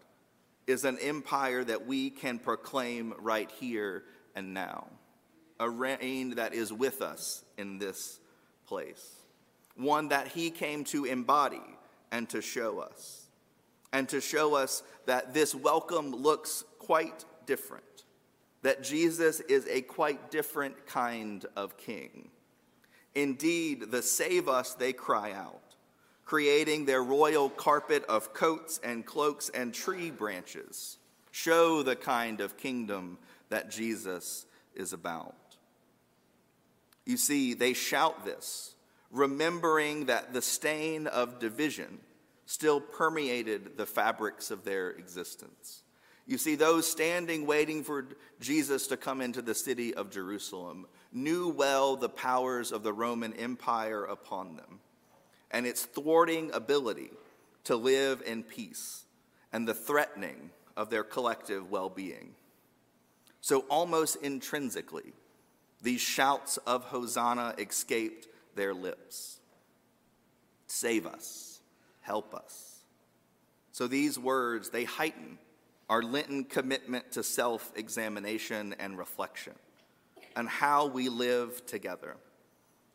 is 0.68 0.86
an 0.86 0.98
empire 1.00 1.64
that 1.64 1.86
we 1.86 2.10
can 2.10 2.40
proclaim 2.40 3.14
right 3.20 3.52
here 3.60 4.04
and 4.36 4.54
now, 4.54 4.88
a 5.60 5.70
reign 5.70 6.36
that 6.36 6.54
is 6.54 6.72
with 6.72 7.02
us 7.02 7.44
in 7.58 7.80
this 7.80 8.20
place, 8.66 9.16
one 9.76 10.10
that 10.10 10.28
he 10.28 10.50
came 10.50 10.84
to 10.86 11.06
embody 11.06 11.62
and 12.12 12.30
to 12.30 12.42
show 12.42 12.80
us, 12.80 13.28
and 13.92 14.08
to 14.10 14.22
show 14.22 14.56
us 14.56 14.84
that 15.06 15.34
this 15.34 15.54
welcome 15.54 16.12
looks 16.12 16.64
quite 16.80 17.26
different, 17.46 18.06
that 18.62 18.84
Jesus 18.84 19.40
is 19.42 19.68
a 19.68 19.82
quite 19.82 20.32
different 20.32 20.86
kind 20.86 21.46
of 21.56 21.78
king. 21.78 22.30
Indeed, 23.16 23.92
the 23.92 24.02
save 24.02 24.48
us 24.48 24.74
they 24.74 24.94
cry 24.94 25.34
out, 25.34 25.73
creating 26.26 26.86
their 26.86 27.04
royal 27.04 27.50
carpet 27.50 28.04
of 28.06 28.34
coats 28.34 28.80
and 28.84 29.06
cloaks 29.06 29.50
and 29.50 29.74
tree 29.74 30.10
branches, 30.10 30.98
show 31.32 31.84
the 31.84 31.96
kind 31.96 32.40
of 32.40 32.58
kingdom 32.58 33.18
that 33.50 33.70
Jesus 33.70 34.46
is 34.76 34.94
about. 34.94 35.36
You 37.06 37.18
see, 37.18 37.54
they 37.54 37.74
shout 37.74 38.24
this, 38.24 38.76
remembering 39.12 40.06
that 40.06 40.34
the 40.34 40.42
stain 40.42 41.08
of 41.08 41.40
division 41.40 42.00
still 42.46 42.80
permeated 42.80 43.78
the 43.78 43.86
fabrics 43.86 44.52
of 44.52 44.64
their 44.64 44.92
existence. 44.92 45.84
You 46.26 46.38
see, 46.38 46.56
those 46.56 46.90
standing 46.90 47.46
waiting 47.46 47.84
for 47.84 48.08
Jesus 48.40 48.88
to 48.88 48.98
come 48.98 49.20
into 49.20 49.42
the 49.42 49.56
city 49.56 49.94
of 49.94 50.10
Jerusalem 50.10 50.88
knew 51.12 51.50
well 51.50 51.98
the 51.98 52.10
powers 52.10 52.72
of 52.72 52.84
the 52.84 52.94
Roman 52.94 53.34
Empire 53.34 54.06
upon 54.06 54.56
them 54.56 54.80
and 55.54 55.66
its 55.66 55.86
thwarting 55.86 56.52
ability 56.54 57.12
to 57.64 57.76
live 57.76 58.22
in 58.26 58.44
peace 58.44 59.06
and 59.54 59.68
the 59.68 59.74
threatening 59.74 60.50
of 60.76 60.90
their 60.90 61.04
collective 61.04 61.72
well 61.72 61.90
being. 61.90 62.34
So, 63.40 63.60
almost 63.70 64.18
intrinsically, 64.18 65.14
these 65.82 66.02
shouts 66.02 66.58
of 66.58 66.86
Hosanna 66.86 67.56
escaped 67.58 68.28
their 68.56 68.74
lips. 68.74 69.40
Save 70.68 71.06
us, 71.06 71.60
help 72.02 72.34
us. 72.34 72.74
So 73.74 73.88
these 73.88 74.20
words, 74.20 74.70
they 74.70 74.84
heighten 74.84 75.40
our 75.90 76.04
Lenten 76.04 76.46
commitment 76.46 77.12
to 77.14 77.24
self 77.24 77.72
examination 77.76 78.76
and 78.80 78.98
reflection 78.98 79.54
and 80.36 80.48
how 80.48 80.88
we 80.88 81.10
live 81.10 81.66
together, 81.66 82.16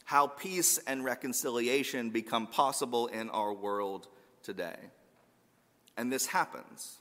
how 0.09 0.27
peace 0.27 0.79
and 0.87 1.05
reconciliation 1.05 2.09
become 2.09 2.47
possible 2.47 3.09
in 3.09 3.29
our 3.29 3.53
world 3.53 4.09
today. 4.43 4.79
And 5.99 6.11
this 6.11 6.25
happens. 6.25 6.97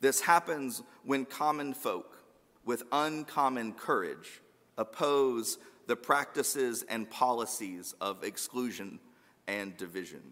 This 0.00 0.22
happens 0.22 0.82
when 1.04 1.26
common 1.26 1.74
folk 1.74 2.24
with 2.64 2.82
uncommon 2.92 3.74
courage 3.74 4.40
oppose 4.78 5.58
the 5.86 5.96
practices 5.96 6.82
and 6.88 7.10
policies 7.10 7.94
of 8.00 8.24
exclusion 8.24 9.00
and 9.46 9.76
division. 9.76 10.22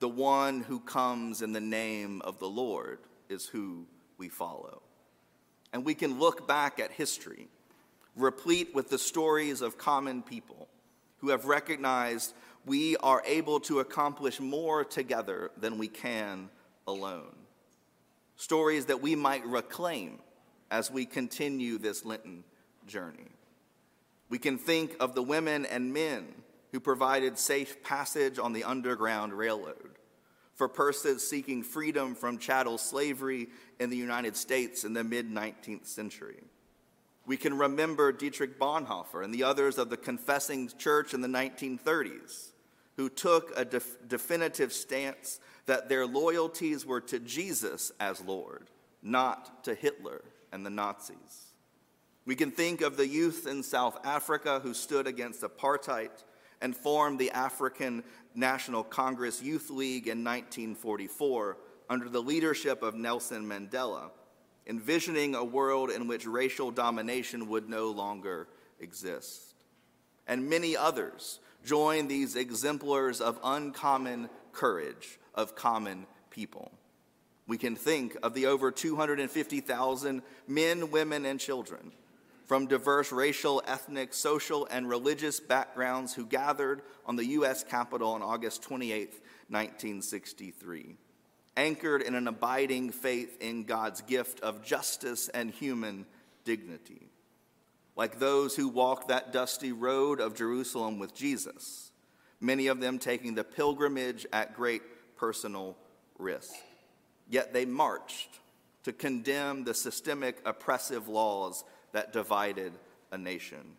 The 0.00 0.10
one 0.10 0.60
who 0.60 0.80
comes 0.80 1.40
in 1.40 1.54
the 1.54 1.62
name 1.62 2.20
of 2.20 2.38
the 2.38 2.50
Lord 2.50 2.98
is 3.30 3.46
who 3.46 3.86
we 4.18 4.28
follow. 4.28 4.82
And 5.72 5.82
we 5.82 5.94
can 5.94 6.18
look 6.18 6.46
back 6.46 6.78
at 6.78 6.92
history, 6.92 7.48
replete 8.20 8.74
with 8.74 8.90
the 8.90 8.98
stories 8.98 9.60
of 9.60 9.78
common 9.78 10.22
people 10.22 10.68
who 11.18 11.30
have 11.30 11.44
recognized 11.44 12.34
we 12.64 12.96
are 12.98 13.22
able 13.26 13.60
to 13.60 13.80
accomplish 13.80 14.40
more 14.40 14.84
together 14.84 15.50
than 15.56 15.78
we 15.78 15.88
can 15.88 16.50
alone. 16.86 17.34
Stories 18.36 18.86
that 18.86 19.00
we 19.00 19.16
might 19.16 19.44
reclaim 19.46 20.18
as 20.70 20.90
we 20.90 21.06
continue 21.06 21.78
this 21.78 22.04
Lenten 22.04 22.44
journey. 22.86 23.30
We 24.28 24.38
can 24.38 24.58
think 24.58 24.96
of 25.00 25.14
the 25.14 25.22
women 25.22 25.64
and 25.66 25.92
men 25.92 26.26
who 26.72 26.80
provided 26.80 27.38
safe 27.38 27.82
passage 27.82 28.38
on 28.38 28.52
the 28.52 28.64
Underground 28.64 29.32
Railroad 29.32 29.96
for 30.54 30.68
persons 30.68 31.22
seeking 31.22 31.62
freedom 31.62 32.14
from 32.14 32.36
chattel 32.36 32.78
slavery 32.78 33.48
in 33.80 33.90
the 33.90 33.96
United 33.96 34.36
States 34.36 34.84
in 34.84 34.92
the 34.92 35.04
mid 35.04 35.30
19th 35.30 35.86
century. 35.86 36.42
We 37.28 37.36
can 37.36 37.58
remember 37.58 38.10
Dietrich 38.10 38.58
Bonhoeffer 38.58 39.22
and 39.22 39.34
the 39.34 39.44
others 39.44 39.76
of 39.76 39.90
the 39.90 39.98
Confessing 39.98 40.70
Church 40.78 41.12
in 41.12 41.20
the 41.20 41.28
1930s 41.28 42.52
who 42.96 43.10
took 43.10 43.52
a 43.54 43.66
def- 43.66 44.08
definitive 44.08 44.72
stance 44.72 45.38
that 45.66 45.90
their 45.90 46.06
loyalties 46.06 46.86
were 46.86 47.02
to 47.02 47.18
Jesus 47.18 47.92
as 48.00 48.22
Lord, 48.22 48.70
not 49.02 49.62
to 49.64 49.74
Hitler 49.74 50.22
and 50.52 50.64
the 50.64 50.70
Nazis. 50.70 51.52
We 52.24 52.34
can 52.34 52.50
think 52.50 52.80
of 52.80 52.96
the 52.96 53.06
youth 53.06 53.46
in 53.46 53.62
South 53.62 53.98
Africa 54.06 54.60
who 54.60 54.72
stood 54.72 55.06
against 55.06 55.42
apartheid 55.42 56.24
and 56.62 56.74
formed 56.74 57.18
the 57.18 57.30
African 57.32 58.04
National 58.34 58.82
Congress 58.82 59.42
Youth 59.42 59.68
League 59.68 60.08
in 60.08 60.24
1944 60.24 61.58
under 61.90 62.08
the 62.08 62.22
leadership 62.22 62.82
of 62.82 62.94
Nelson 62.94 63.46
Mandela, 63.46 64.12
envisioning 64.68 65.34
a 65.34 65.44
world 65.44 65.90
in 65.90 66.06
which 66.06 66.26
racial 66.26 66.70
domination 66.70 67.48
would 67.48 67.68
no 67.68 67.90
longer 67.90 68.46
exist. 68.80 69.54
And 70.26 70.48
many 70.48 70.76
others 70.76 71.40
join 71.64 72.06
these 72.08 72.36
exemplars 72.36 73.20
of 73.20 73.40
uncommon 73.42 74.28
courage 74.52 75.18
of 75.34 75.54
common 75.54 76.06
people. 76.30 76.70
We 77.46 77.56
can 77.56 77.76
think 77.76 78.16
of 78.22 78.34
the 78.34 78.46
over 78.46 78.70
250,000 78.70 80.22
men, 80.46 80.90
women, 80.90 81.24
and 81.24 81.40
children 81.40 81.92
from 82.44 82.66
diverse 82.66 83.12
racial, 83.12 83.62
ethnic, 83.66 84.14
social, 84.14 84.66
and 84.70 84.88
religious 84.88 85.38
backgrounds 85.40 86.14
who 86.14 86.24
gathered 86.24 86.82
on 87.06 87.16
the 87.16 87.26
U.S. 87.26 87.62
Capitol 87.62 88.12
on 88.12 88.22
August 88.22 88.62
28, 88.62 89.10
1963, 89.48 90.96
anchored 91.58 92.02
in 92.02 92.14
an 92.14 92.28
abiding 92.28 92.90
faith 92.90 93.36
in 93.40 93.64
God's 93.64 94.00
gift 94.02 94.40
of 94.40 94.64
justice 94.64 95.28
and 95.28 95.50
human 95.50 96.06
dignity. 96.44 97.08
Like 97.96 98.20
those 98.20 98.54
who 98.54 98.68
walked 98.68 99.08
that 99.08 99.32
dusty 99.32 99.72
road 99.72 100.20
of 100.20 100.36
Jerusalem 100.36 101.00
with 101.00 101.14
Jesus, 101.14 101.90
many 102.40 102.68
of 102.68 102.80
them 102.80 103.00
taking 103.00 103.34
the 103.34 103.42
pilgrimage 103.42 104.24
at 104.32 104.54
great 104.54 104.82
personal 105.16 105.76
risk. 106.16 106.52
Yet 107.28 107.52
they 107.52 107.64
marched 107.64 108.38
to 108.84 108.92
condemn 108.92 109.64
the 109.64 109.74
systemic 109.74 110.40
oppressive 110.46 111.08
laws 111.08 111.64
that 111.90 112.12
divided 112.12 112.72
a 113.10 113.18
nation. 113.18 113.76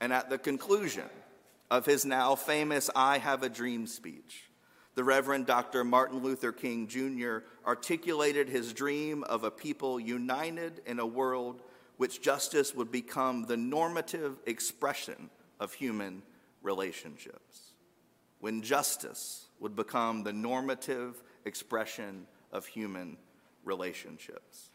And 0.00 0.12
at 0.12 0.28
the 0.28 0.38
conclusion 0.38 1.08
of 1.70 1.86
his 1.86 2.04
now 2.04 2.34
famous 2.34 2.90
I 2.96 3.18
Have 3.18 3.44
a 3.44 3.48
Dream 3.48 3.86
speech, 3.86 4.45
the 4.96 5.04
Reverend 5.04 5.46
Dr. 5.46 5.84
Martin 5.84 6.22
Luther 6.22 6.52
King 6.52 6.88
Jr. 6.88 7.38
articulated 7.66 8.48
his 8.48 8.72
dream 8.72 9.22
of 9.24 9.44
a 9.44 9.50
people 9.50 10.00
united 10.00 10.80
in 10.86 10.98
a 10.98 11.06
world 11.06 11.60
which 11.98 12.22
justice 12.22 12.74
would 12.74 12.90
become 12.90 13.44
the 13.44 13.58
normative 13.58 14.38
expression 14.46 15.28
of 15.60 15.74
human 15.74 16.22
relationships. 16.62 17.74
When 18.40 18.62
justice 18.62 19.48
would 19.60 19.76
become 19.76 20.22
the 20.22 20.32
normative 20.32 21.22
expression 21.44 22.26
of 22.50 22.64
human 22.66 23.18
relationships. 23.64 24.70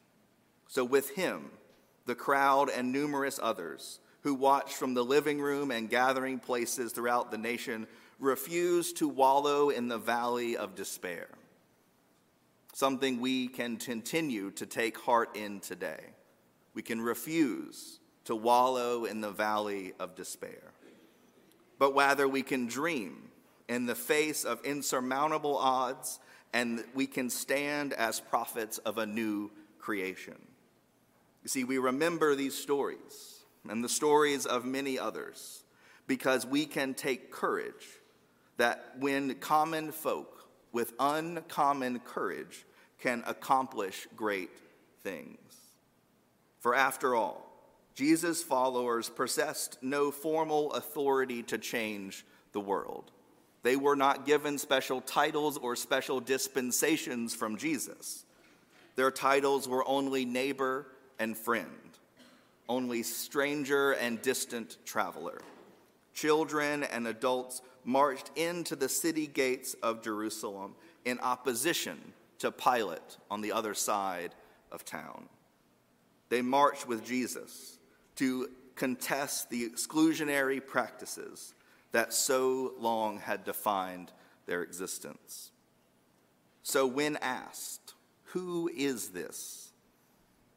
So, 0.67 0.83
with 0.83 1.09
him, 1.11 1.49
the 2.05 2.15
crowd 2.15 2.69
and 2.69 2.91
numerous 2.91 3.39
others 3.41 3.99
who 4.21 4.35
watched 4.35 4.73
from 4.73 4.93
the 4.93 5.03
living 5.03 5.41
room 5.41 5.71
and 5.71 5.89
gathering 5.89 6.37
places 6.39 6.91
throughout 6.91 7.31
the 7.31 7.37
nation 7.37 7.87
refused 8.21 8.97
to 8.97 9.07
wallow 9.07 9.69
in 9.69 9.87
the 9.87 9.97
valley 9.97 10.55
of 10.55 10.75
despair. 10.75 11.27
Something 12.73 13.19
we 13.19 13.47
can 13.47 13.77
continue 13.77 14.51
to 14.51 14.65
take 14.65 14.97
heart 14.97 15.35
in 15.35 15.59
today. 15.59 16.01
We 16.73 16.83
can 16.83 17.01
refuse 17.01 17.99
to 18.25 18.35
wallow 18.35 19.05
in 19.05 19.19
the 19.19 19.31
valley 19.31 19.93
of 19.99 20.15
despair, 20.15 20.71
but 21.79 21.95
rather 21.95 22.27
we 22.27 22.43
can 22.43 22.67
dream 22.67 23.29
in 23.67 23.87
the 23.87 23.95
face 23.95 24.45
of 24.45 24.63
insurmountable 24.63 25.57
odds 25.57 26.19
and 26.53 26.83
we 26.93 27.07
can 27.07 27.29
stand 27.29 27.93
as 27.93 28.19
prophets 28.19 28.77
of 28.79 28.99
a 28.99 29.05
new 29.05 29.49
creation. 29.79 30.35
You 31.43 31.49
see, 31.49 31.63
we 31.63 31.79
remember 31.79 32.35
these 32.35 32.55
stories 32.55 33.39
and 33.67 33.83
the 33.83 33.89
stories 33.89 34.45
of 34.45 34.63
many 34.63 34.99
others 34.99 35.63
because 36.05 36.45
we 36.45 36.65
can 36.65 36.93
take 36.93 37.31
courage 37.31 38.00
that 38.61 38.93
when 38.99 39.33
common 39.39 39.91
folk 39.91 40.47
with 40.71 40.93
uncommon 40.99 41.97
courage 41.97 42.63
can 42.99 43.23
accomplish 43.25 44.07
great 44.15 44.51
things. 45.01 45.39
For 46.59 46.75
after 46.75 47.15
all, 47.15 47.43
Jesus' 47.95 48.43
followers 48.43 49.09
possessed 49.09 49.79
no 49.81 50.11
formal 50.11 50.73
authority 50.73 51.41
to 51.41 51.57
change 51.57 52.23
the 52.51 52.59
world. 52.59 53.09
They 53.63 53.77
were 53.77 53.95
not 53.95 54.27
given 54.27 54.59
special 54.59 55.01
titles 55.01 55.57
or 55.57 55.75
special 55.75 56.19
dispensations 56.19 57.33
from 57.33 57.57
Jesus. 57.57 58.25
Their 58.95 59.09
titles 59.09 59.67
were 59.67 59.87
only 59.87 60.23
neighbor 60.23 60.85
and 61.17 61.35
friend, 61.35 61.97
only 62.69 63.01
stranger 63.01 63.93
and 63.93 64.21
distant 64.21 64.77
traveler. 64.85 65.41
Children 66.21 66.83
and 66.83 67.07
adults 67.07 67.63
marched 67.83 68.29
into 68.35 68.75
the 68.75 68.87
city 68.87 69.25
gates 69.25 69.73
of 69.81 70.03
Jerusalem 70.03 70.75
in 71.03 71.17
opposition 71.19 71.97
to 72.37 72.51
Pilate 72.51 73.17
on 73.31 73.41
the 73.41 73.51
other 73.51 73.73
side 73.73 74.35
of 74.71 74.85
town. 74.85 75.29
They 76.29 76.43
marched 76.43 76.87
with 76.87 77.03
Jesus 77.03 77.79
to 78.17 78.49
contest 78.75 79.49
the 79.49 79.67
exclusionary 79.67 80.63
practices 80.63 81.55
that 81.91 82.13
so 82.13 82.73
long 82.77 83.17
had 83.17 83.43
defined 83.43 84.11
their 84.45 84.61
existence. 84.61 85.49
So, 86.61 86.85
when 86.85 87.17
asked, 87.17 87.95
Who 88.25 88.69
is 88.71 89.09
this? 89.09 89.71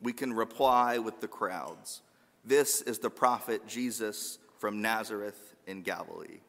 we 0.03 0.12
can 0.12 0.35
reply 0.35 0.98
with 0.98 1.22
the 1.22 1.29
crowds 1.29 2.03
This 2.44 2.83
is 2.83 2.98
the 2.98 3.09
prophet 3.09 3.66
Jesus 3.66 4.38
from 4.59 4.83
Nazareth 4.83 5.54
in 5.66 5.83
Galilee. 5.83 6.40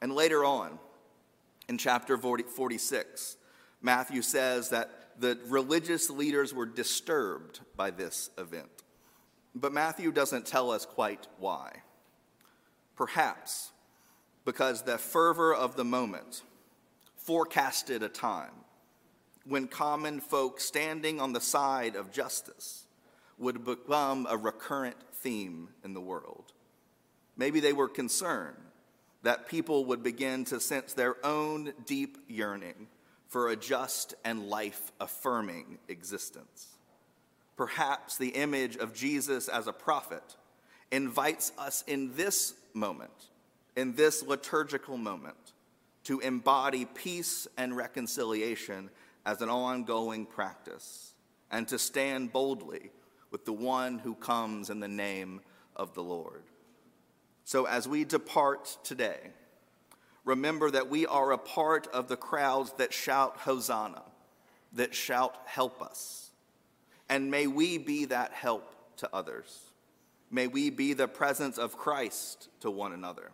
And 0.00 0.12
later 0.12 0.44
on, 0.44 0.78
in 1.68 1.78
chapter 1.78 2.16
40, 2.16 2.44
46, 2.44 3.36
Matthew 3.82 4.22
says 4.22 4.70
that 4.70 4.90
the 5.18 5.38
religious 5.48 6.10
leaders 6.10 6.54
were 6.54 6.66
disturbed 6.66 7.60
by 7.76 7.90
this 7.90 8.30
event. 8.38 8.70
But 9.54 9.72
Matthew 9.72 10.12
doesn't 10.12 10.46
tell 10.46 10.70
us 10.70 10.86
quite 10.86 11.26
why. 11.38 11.82
Perhaps 12.96 13.72
because 14.44 14.82
the 14.82 14.98
fervor 14.98 15.54
of 15.54 15.76
the 15.76 15.84
moment 15.84 16.42
forecasted 17.16 18.02
a 18.02 18.08
time 18.08 18.52
when 19.44 19.66
common 19.66 20.20
folk 20.20 20.60
standing 20.60 21.20
on 21.20 21.32
the 21.32 21.40
side 21.40 21.96
of 21.96 22.12
justice 22.12 22.86
would 23.38 23.64
become 23.64 24.26
a 24.28 24.36
recurrent 24.36 24.96
theme 25.14 25.68
in 25.84 25.94
the 25.94 26.00
world. 26.00 26.52
Maybe 27.40 27.60
they 27.60 27.72
were 27.72 27.88
concerned 27.88 28.58
that 29.22 29.48
people 29.48 29.86
would 29.86 30.02
begin 30.02 30.44
to 30.44 30.60
sense 30.60 30.92
their 30.92 31.16
own 31.24 31.72
deep 31.86 32.18
yearning 32.28 32.88
for 33.28 33.48
a 33.48 33.56
just 33.56 34.12
and 34.26 34.50
life 34.50 34.92
affirming 35.00 35.78
existence. 35.88 36.76
Perhaps 37.56 38.18
the 38.18 38.28
image 38.28 38.76
of 38.76 38.92
Jesus 38.92 39.48
as 39.48 39.66
a 39.66 39.72
prophet 39.72 40.36
invites 40.92 41.52
us 41.56 41.82
in 41.86 42.14
this 42.14 42.52
moment, 42.74 43.30
in 43.74 43.94
this 43.94 44.22
liturgical 44.22 44.98
moment, 44.98 45.54
to 46.04 46.20
embody 46.20 46.84
peace 46.84 47.48
and 47.56 47.74
reconciliation 47.74 48.90
as 49.24 49.40
an 49.40 49.48
ongoing 49.48 50.26
practice 50.26 51.14
and 51.50 51.66
to 51.68 51.78
stand 51.78 52.34
boldly 52.34 52.90
with 53.30 53.46
the 53.46 53.52
one 53.54 53.98
who 53.98 54.14
comes 54.14 54.68
in 54.68 54.80
the 54.80 54.88
name 54.88 55.40
of 55.74 55.94
the 55.94 56.02
Lord. 56.02 56.42
So 57.50 57.64
as 57.64 57.88
we 57.88 58.04
depart 58.04 58.78
today, 58.84 59.18
remember 60.24 60.70
that 60.70 60.88
we 60.88 61.04
are 61.04 61.32
a 61.32 61.36
part 61.36 61.88
of 61.88 62.06
the 62.06 62.16
crowds 62.16 62.72
that 62.74 62.92
shout, 62.92 63.38
Hosanna, 63.38 64.04
that 64.74 64.94
shout, 64.94 65.36
Help 65.46 65.82
us. 65.82 66.30
And 67.08 67.28
may 67.28 67.48
we 67.48 67.76
be 67.76 68.04
that 68.04 68.30
help 68.30 68.72
to 68.98 69.10
others. 69.12 69.62
May 70.30 70.46
we 70.46 70.70
be 70.70 70.92
the 70.92 71.08
presence 71.08 71.58
of 71.58 71.76
Christ 71.76 72.50
to 72.60 72.70
one 72.70 72.92
another. 72.92 73.32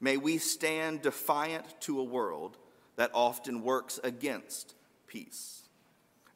May 0.00 0.16
we 0.16 0.38
stand 0.38 1.02
defiant 1.02 1.78
to 1.80 2.00
a 2.00 2.04
world 2.04 2.56
that 2.96 3.10
often 3.12 3.62
works 3.62 4.00
against 4.02 4.74
peace. 5.06 5.64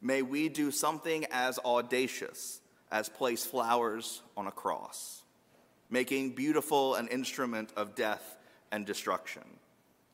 May 0.03 0.21
we 0.21 0.49
do 0.49 0.69
something 0.69 1.25
as 1.31 1.57
audacious 1.65 2.61
as 2.91 3.09
place 3.09 3.43
flowers 3.43 4.21
on 4.37 4.45
a 4.45 4.51
cross 4.51 5.20
making 5.91 6.31
beautiful 6.31 6.95
an 6.95 7.07
instrument 7.09 7.71
of 7.75 7.93
death 7.93 8.37
and 8.71 8.85
destruction, 8.85 9.43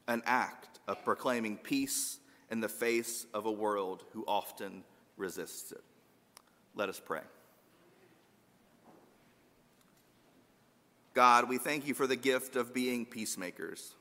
an 0.07 0.23
act 0.25 0.79
of 0.87 1.05
proclaiming 1.05 1.55
peace 1.55 2.17
in 2.49 2.59
the 2.59 2.67
face 2.67 3.27
of 3.33 3.45
a 3.45 3.51
world 3.51 4.03
who 4.13 4.25
often 4.27 4.83
resists 5.15 5.71
it. 5.71 5.83
Let 6.75 6.89
us 6.89 6.99
pray. 6.99 7.21
God, 11.13 11.47
we 11.47 11.57
thank 11.57 11.87
you 11.87 11.93
for 11.93 12.07
the 12.07 12.15
gift 12.15 12.55
of 12.55 12.73
being 12.73 13.05
peacemakers, 13.05 13.93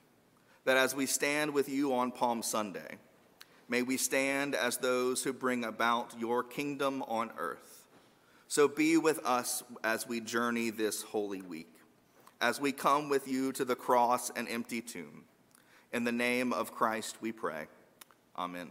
that 0.65 0.77
as 0.77 0.95
we 0.95 1.07
stand 1.07 1.53
with 1.53 1.69
you 1.69 1.95
on 1.95 2.11
Palm 2.11 2.43
Sunday, 2.43 2.99
may 3.69 3.83
we 3.83 3.97
stand 3.97 4.55
as 4.55 4.79
those 4.79 5.23
who 5.23 5.33
bring 5.33 5.65
about 5.65 6.15
your 6.19 6.43
kingdom 6.43 7.03
on 7.03 7.31
earth 7.39 7.76
so 8.49 8.69
be 8.69 8.97
with 8.97 9.25
us 9.25 9.63
as 9.83 10.07
we 10.07 10.21
journey 10.21 10.71
this 10.71 11.03
holy 11.03 11.43
week, 11.43 11.73
as 12.41 12.61
we 12.61 12.73
come 12.73 13.09
with 13.09 13.27
you 13.27 13.53
to 13.53 13.65
the 13.65 13.77
cross 13.77 14.31
and 14.31 14.49
empty 14.49 14.81
tomb. 14.81 15.25
In 15.93 16.05
the 16.05 16.13
name 16.13 16.53
of 16.53 16.73
Christ 16.73 17.17
we 17.21 17.33
pray. 17.33 17.67
Amen. 18.37 18.69